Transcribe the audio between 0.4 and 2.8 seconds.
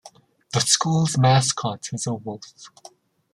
The school's mascot is a wolf.